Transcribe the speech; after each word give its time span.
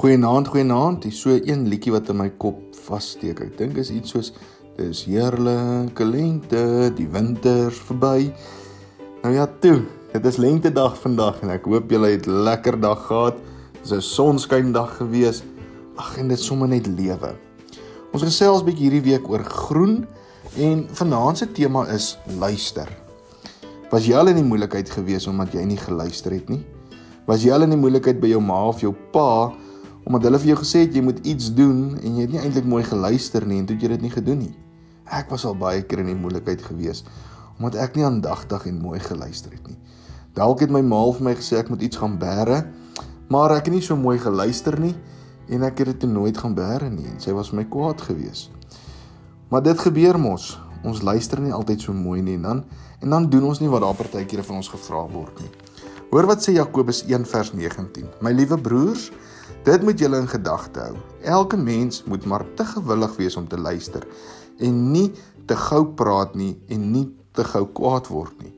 Goeienaand, 0.00 0.48
goeienaand. 0.48 1.02
Dis 1.04 1.18
so 1.20 1.34
een 1.36 1.66
liedjie 1.68 1.90
wat 1.92 2.06
in 2.08 2.16
my 2.16 2.30
kop 2.40 2.56
vassteek. 2.86 3.42
Ek 3.44 3.50
dink 3.58 3.76
is 3.82 3.90
iets 3.92 4.14
soos 4.14 4.30
dis 4.78 5.02
heerlike 5.04 6.06
lente, 6.08 6.62
die 6.96 7.04
winter 7.12 7.68
verby. 7.82 8.30
Nou 9.20 9.34
ja, 9.34 9.44
toe. 9.60 9.82
Dit 10.14 10.24
is 10.24 10.40
lentedag 10.40 10.96
vandag 11.02 11.44
en 11.44 11.52
ek 11.52 11.68
hoop 11.68 11.92
julle 11.92 12.14
het 12.14 12.24
lekker 12.24 12.80
dag 12.80 13.04
gehad. 13.10 13.44
Dis 13.82 13.92
'n 13.92 14.00
sonskyn 14.00 14.72
dag 14.72 14.96
gewees. 14.96 15.42
Ag 16.00 16.16
en 16.16 16.32
dit 16.32 16.40
sommer 16.40 16.68
net 16.68 16.86
lewe. 16.86 17.36
Ons 18.16 18.24
gesels 18.24 18.64
bietjie 18.64 18.88
hierdie 18.88 19.04
week 19.12 19.28
oor 19.28 19.44
groen 19.44 20.06
en 20.56 20.88
vanaand 20.88 21.38
se 21.38 21.52
tema 21.52 21.84
is 21.92 22.16
luister. 22.40 22.88
Was 23.92 24.06
jy 24.06 24.16
al 24.16 24.28
in 24.28 24.36
die 24.36 24.48
moeilikheid 24.48 24.88
gewees 24.88 25.26
omdat 25.26 25.52
jy 25.52 25.64
nie 25.64 25.76
geluister 25.76 26.32
het 26.32 26.48
nie? 26.48 26.64
Was 27.26 27.44
jy 27.44 27.52
al 27.52 27.62
in 27.62 27.76
die 27.76 27.84
moeilikheid 27.84 28.18
by 28.18 28.28
jou 28.28 28.40
ma 28.40 28.64
of 28.64 28.80
jou 28.80 28.94
pa 29.12 29.52
omdat 30.04 30.28
hulle 30.28 30.40
vir 30.40 30.52
jou 30.54 30.58
gesê 30.62 30.84
het 30.86 30.96
jy 30.96 31.02
moet 31.04 31.20
iets 31.28 31.50
doen 31.54 31.98
en 32.00 32.16
jy 32.16 32.24
het 32.24 32.32
nie 32.32 32.40
eintlik 32.40 32.68
mooi 32.68 32.82
geluister 32.86 33.46
nie 33.46 33.60
en 33.60 33.66
toe 33.68 33.76
jy 33.76 33.92
dit 33.94 34.06
nie 34.06 34.12
gedoen 34.12 34.38
nie. 34.46 34.54
Ek 35.10 35.30
was 35.32 35.44
al 35.44 35.56
baie 35.58 35.82
keer 35.82 36.04
in 36.04 36.12
die 36.12 36.18
moeilikheid 36.18 36.62
gewees 36.64 37.04
omdat 37.60 37.82
ek 37.84 37.96
nie 37.98 38.06
aandagtig 38.08 38.64
en 38.70 38.78
mooi 38.80 38.98
geluister 39.04 39.52
het 39.52 39.66
nie. 39.68 39.76
Dalk 40.32 40.62
het 40.64 40.70
my 40.72 40.80
ma 40.80 41.02
vir 41.12 41.26
my 41.26 41.34
gesê 41.36 41.58
ek 41.60 41.68
moet 41.68 41.82
iets 41.84 41.98
gaan 42.00 42.14
bære, 42.16 42.62
maar 43.28 43.52
ek 43.52 43.68
het 43.68 43.74
nie 43.74 43.84
so 43.84 43.98
mooi 44.00 44.16
geluister 44.22 44.78
nie 44.80 44.94
en 45.52 45.66
ek 45.66 45.82
het 45.82 45.92
dit 45.92 46.08
nooit 46.08 46.38
gaan 46.38 46.54
bære 46.56 46.88
nie 46.88 47.04
en 47.10 47.20
sy 47.20 47.34
was 47.36 47.52
my 47.52 47.66
kwaad 47.68 48.00
gewees. 48.06 48.48
Maar 49.50 49.66
dit 49.66 49.80
gebeur 49.82 50.18
mos. 50.18 50.54
Ons 50.86 51.02
luister 51.04 51.42
nie 51.44 51.52
altyd 51.52 51.82
so 51.84 51.92
mooi 51.92 52.22
nie 52.24 52.38
en 52.38 52.46
dan 52.46 52.62
en 53.00 53.16
dan 53.16 53.26
doen 53.32 53.50
ons 53.50 53.60
nie 53.60 53.68
wat 53.68 53.84
daar 53.84 53.96
partykeer 53.98 54.44
van 54.46 54.62
ons 54.62 54.72
gevra 54.72 55.04
word 55.12 55.42
nie. 55.44 55.50
Hoor 56.10 56.26
wat 56.26 56.42
sê 56.42 56.56
Jakobus 56.56 57.04
1 57.06 57.26
vers 57.30 57.52
19. 57.54 58.08
My 58.20 58.32
liewe 58.34 58.58
broers, 58.58 59.10
Dit 59.64 59.82
moet 59.82 59.98
julle 59.98 60.16
in 60.16 60.28
gedagte 60.28 60.80
hou. 60.80 60.96
Elke 61.22 61.56
mens 61.56 62.04
moet 62.04 62.24
maar 62.24 62.44
te 62.56 62.64
gewillig 62.64 63.16
wees 63.16 63.36
om 63.36 63.48
te 63.48 63.58
luister 63.60 64.06
en 64.58 64.78
nie 64.92 65.10
te 65.46 65.56
gou 65.56 65.82
praat 65.96 66.34
nie 66.34 66.54
en 66.72 66.86
nie 66.92 67.04
te 67.36 67.44
gou 67.44 67.66
kwaad 67.76 68.08
word 68.08 68.40
nie. 68.40 68.54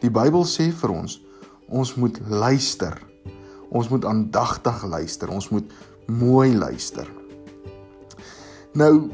Die 0.00 0.12
Bybel 0.12 0.44
sê 0.48 0.68
vir 0.76 0.92
ons, 0.92 1.16
ons 1.68 1.94
moet 1.96 2.20
luister. 2.28 2.98
Ons 3.70 3.88
moet 3.88 4.04
aandagtig 4.04 4.84
luister. 4.84 5.32
Ons 5.32 5.48
moet 5.54 5.72
mooi 6.08 6.52
luister. 6.52 7.08
Nou, 8.76 9.08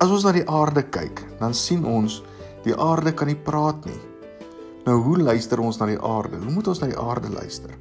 as 0.00 0.12
ons 0.12 0.24
na 0.24 0.32
die 0.36 0.46
aarde 0.48 0.86
kyk, 0.88 1.20
dan 1.40 1.54
sien 1.56 1.84
ons 1.84 2.22
die 2.64 2.76
aarde 2.80 3.12
kan 3.12 3.28
nie 3.28 3.36
praat 3.36 3.84
nie. 3.88 4.00
Nou, 4.86 5.00
hoe 5.02 5.16
luister 5.18 5.58
ons 5.58 5.80
na 5.80 5.88
die 5.90 5.98
aarde? 5.98 6.38
Hoe 6.38 6.52
moet 6.54 6.68
ons 6.70 6.78
na 6.78 6.86
die 6.86 7.00
aarde 7.02 7.26
luister? 7.34 7.72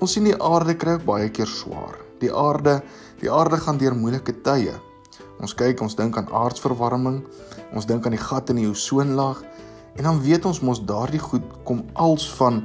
Ons 0.00 0.14
sien 0.16 0.24
die 0.24 0.38
aarde 0.40 0.72
kry 0.80 0.94
ook 0.96 1.02
baie 1.04 1.26
keer 1.28 1.50
swaar. 1.50 1.98
Die 2.22 2.30
aarde, 2.32 2.78
die 3.20 3.28
aarde 3.28 3.58
gaan 3.60 3.76
deur 3.76 3.92
moeilike 3.92 4.38
tye. 4.46 4.72
Ons 5.44 5.52
kyk, 5.58 5.82
ons 5.84 5.92
dink 5.98 6.16
aan 6.16 6.30
aardverwarming, 6.32 7.18
ons 7.76 7.84
dink 7.90 8.08
aan 8.08 8.16
die 8.16 8.22
gat 8.22 8.48
in 8.48 8.62
die 8.62 8.70
ozonlaag 8.70 9.42
en 9.98 10.08
dan 10.08 10.22
weet 10.24 10.46
ons 10.48 10.62
mos 10.64 10.80
daardie 10.88 11.20
goed 11.20 11.44
kom 11.68 11.82
als 12.00 12.24
van 12.38 12.62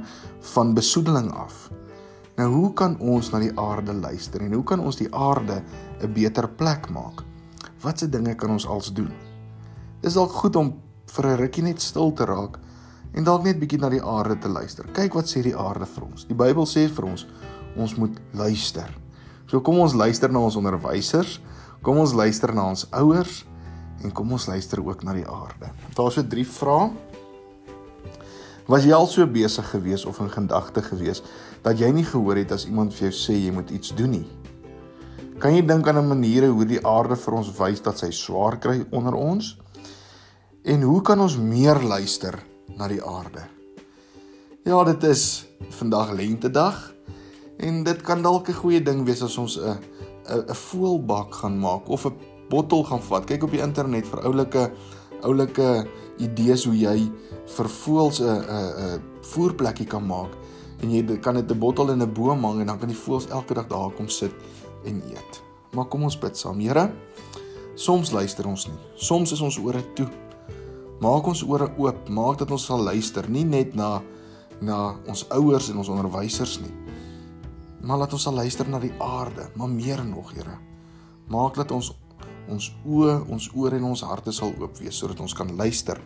van 0.54 0.72
besoedeling 0.72 1.28
af. 1.36 1.66
Nou 2.38 2.46
hoe 2.54 2.70
kan 2.78 2.94
ons 3.04 3.28
na 3.34 3.42
die 3.42 3.52
aarde 3.60 3.92
luister 3.92 4.46
en 4.46 4.54
hoe 4.56 4.62
kan 4.64 4.80
ons 4.80 4.96
die 4.96 5.10
aarde 5.12 5.60
'n 6.00 6.12
beter 6.14 6.48
plek 6.48 6.88
maak? 6.88 7.20
Watse 7.84 8.08
dinge 8.08 8.34
kan 8.34 8.50
ons 8.50 8.66
als 8.66 8.88
doen? 8.94 9.12
Dis 10.00 10.14
dalk 10.14 10.32
goed 10.32 10.56
om 10.56 10.72
vir 11.04 11.26
'n 11.26 11.36
rukkie 11.36 11.62
net 11.62 11.82
stil 11.82 12.12
te 12.12 12.24
raak 12.24 12.58
en 13.14 13.24
dalk 13.24 13.44
net 13.44 13.58
bietjie 13.60 13.80
na 13.80 13.90
die 13.92 14.02
aarde 14.02 14.38
te 14.38 14.48
luister. 14.48 14.86
Kyk 14.94 15.14
wat 15.14 15.30
sê 15.30 15.42
die 15.42 15.56
aarde 15.56 15.86
vir 15.86 16.04
ons. 16.04 16.26
Die 16.28 16.36
Bybel 16.36 16.66
sê 16.68 16.88
vir 16.88 17.08
ons 17.10 17.26
ons 17.78 17.94
moet 18.00 18.16
luister. 18.34 18.88
So 19.48 19.60
kom 19.64 19.78
ons 19.80 19.94
luister 19.96 20.32
na 20.32 20.42
ons 20.44 20.56
onderwysers, 20.58 21.38
kom 21.82 22.00
ons 22.02 22.14
luister 22.16 22.52
na 22.54 22.66
ons 22.72 22.84
ouers 23.00 23.44
en 24.04 24.12
kom 24.14 24.32
ons 24.34 24.48
luister 24.50 24.82
ook 24.84 25.04
na 25.06 25.14
die 25.16 25.26
aarde. 25.26 25.70
Daar's 25.96 26.18
so 26.18 26.26
drie 26.26 26.46
vrae. 26.46 26.90
Was 28.68 28.84
jy 28.84 28.92
al 28.92 29.06
so 29.08 29.24
besig 29.24 29.64
gewees 29.72 30.04
of 30.04 30.18
in 30.20 30.28
gedagte 30.28 30.82
gewees 30.84 31.22
dat 31.64 31.78
jy 31.80 31.88
nie 31.94 32.04
gehoor 32.04 32.36
het 32.36 32.52
as 32.52 32.66
iemand 32.68 32.92
vir 32.92 33.08
jou 33.08 33.14
sê 33.16 33.38
jy 33.38 33.54
moet 33.54 33.72
iets 33.72 33.94
doen 33.96 34.18
nie? 34.18 34.26
Kan 35.40 35.54
jy 35.54 35.62
dink 35.62 35.88
aan 35.88 35.98
'n 36.02 36.08
maniere 36.08 36.50
hoe 36.50 36.66
die 36.66 36.84
aarde 36.84 37.16
vir 37.16 37.34
ons 37.34 37.48
wys 37.58 37.80
dat 37.80 37.98
sy 37.98 38.10
swaar 38.10 38.58
kry 38.58 38.84
onder 38.90 39.14
ons? 39.14 39.56
En 40.64 40.82
hoe 40.82 41.00
kan 41.02 41.20
ons 41.20 41.36
meer 41.38 41.80
luister 41.80 42.34
na 42.76 42.88
die 42.88 43.02
aarde. 43.02 43.46
Ja, 44.64 44.84
dit 44.84 45.02
is 45.02 45.46
vandag 45.70 46.12
lentedag 46.12 46.94
en 47.56 47.82
dit 47.84 48.02
kan 48.02 48.22
dalk 48.22 48.48
'n 48.48 48.60
goeie 48.60 48.82
ding 48.82 49.04
wees 49.04 49.22
as 49.22 49.38
ons 49.38 49.58
'n 49.58 49.78
'n 50.28 50.44
'n 50.48 50.54
voelbak 50.54 51.34
gaan 51.34 51.58
maak 51.58 51.88
of 51.88 52.06
'n 52.06 52.16
bottel 52.48 52.84
gaan 52.84 53.02
vat. 53.02 53.24
Kyk 53.24 53.42
op 53.42 53.50
die 53.50 53.60
internet 53.60 54.06
vir 54.06 54.20
oulike 54.24 54.70
oulike 55.22 55.86
idees 56.18 56.64
hoe 56.64 56.78
jy 56.78 57.10
vir 57.56 57.68
voëls 57.68 58.20
'n 58.20 58.24
'n 58.24 58.70
'n 58.94 59.02
voerplekkie 59.22 59.86
kan 59.86 60.06
maak 60.06 60.30
en 60.82 60.90
jy 60.90 61.18
kan 61.18 61.34
dit 61.34 61.50
'n 61.50 61.58
bottel 61.58 61.90
in 61.90 62.02
'n 62.02 62.12
boom 62.12 62.44
hang 62.44 62.60
en 62.60 62.66
dan 62.66 62.78
kan 62.78 62.88
die 62.88 63.02
voëls 63.04 63.28
elke 63.28 63.54
dag 63.54 63.66
daar 63.66 63.90
kom 63.90 64.08
sit 64.08 64.32
en 64.84 65.02
eet. 65.02 65.42
Maar 65.72 65.84
kom 65.84 66.02
ons 66.02 66.18
bid 66.18 66.36
saam. 66.36 66.60
Here, 66.60 66.92
soms 67.74 68.10
luister 68.10 68.46
ons 68.46 68.66
nie. 68.66 68.78
Soms 68.94 69.32
is 69.32 69.40
ons 69.40 69.58
ore 69.58 69.92
toe. 69.94 70.08
Maak 70.98 71.28
ons 71.30 71.44
ore 71.46 71.68
oop, 71.78 72.08
maak 72.10 72.40
dat 72.40 72.50
ons 72.50 72.64
sal 72.66 72.82
luister, 72.82 73.28
nie 73.30 73.46
net 73.46 73.76
na 73.78 73.98
na 74.58 74.96
ons 75.06 75.20
ouers 75.30 75.68
en 75.70 75.78
ons 75.78 75.90
onderwysers 75.94 76.56
nie. 76.64 76.72
Maar 77.86 78.00
laat 78.00 78.14
ons 78.16 78.24
sal 78.26 78.34
luister 78.34 78.66
na 78.66 78.80
die 78.82 78.90
aarde, 78.98 79.44
maar 79.54 79.70
meer 79.70 80.02
nog, 80.02 80.32
Here. 80.34 80.56
Maak 81.30 81.54
dat 81.60 81.70
ons 81.70 81.92
ons 82.48 82.70
oë, 82.88 83.28
ons 83.28 83.50
ore 83.54 83.76
en 83.76 83.90
ons 83.90 84.02
harte 84.08 84.32
sal 84.32 84.54
oop 84.56 84.78
wees 84.80 84.96
sodat 84.96 85.20
ons 85.20 85.34
kan 85.36 85.50
luister 85.56 86.00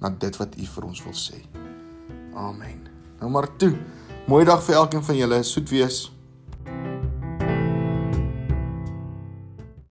na 0.00 0.08
dit 0.08 0.36
wat 0.38 0.54
U 0.54 0.66
vir 0.74 0.86
ons 0.86 1.02
wil 1.04 1.16
sê. 1.18 1.42
Amen. 2.38 2.86
Nou 3.18 3.30
maar 3.34 3.50
toe. 3.58 3.74
Mooi 4.30 4.44
dag 4.46 4.62
vir 4.62 4.78
elkeen 4.78 5.02
van 5.02 5.18
julle. 5.18 5.42
Soet 5.42 5.68
wees. 5.74 6.04